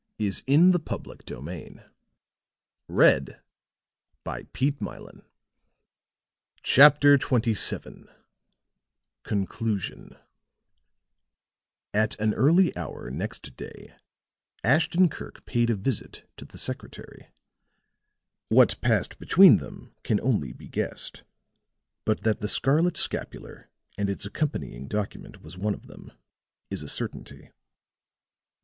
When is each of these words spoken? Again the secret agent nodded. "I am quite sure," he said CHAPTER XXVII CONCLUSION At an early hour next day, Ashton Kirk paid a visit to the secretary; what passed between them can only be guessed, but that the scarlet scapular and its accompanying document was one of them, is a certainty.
Again 0.19 0.71
the 0.71 0.79
secret 0.79 1.31
agent 1.31 1.83
nodded. 2.97 3.35
"I 4.25 4.37
am 4.39 4.47
quite 4.49 4.57
sure," 4.57 4.71
he 4.73 5.13
said 5.13 5.25
CHAPTER 6.63 7.13
XXVII 7.19 8.05
CONCLUSION 9.21 10.17
At 11.93 12.19
an 12.19 12.33
early 12.33 12.75
hour 12.75 13.11
next 13.11 13.55
day, 13.55 13.93
Ashton 14.63 15.07
Kirk 15.07 15.45
paid 15.45 15.69
a 15.69 15.75
visit 15.75 16.27
to 16.37 16.45
the 16.45 16.57
secretary; 16.57 17.27
what 18.49 18.81
passed 18.81 19.19
between 19.19 19.57
them 19.57 19.93
can 20.01 20.19
only 20.21 20.51
be 20.51 20.67
guessed, 20.67 21.21
but 22.05 22.21
that 22.21 22.39
the 22.41 22.47
scarlet 22.47 22.97
scapular 22.97 23.69
and 23.99 24.09
its 24.09 24.25
accompanying 24.25 24.87
document 24.87 25.43
was 25.43 25.59
one 25.59 25.75
of 25.75 25.85
them, 25.85 26.11
is 26.71 26.81
a 26.81 26.87
certainty. 26.87 27.51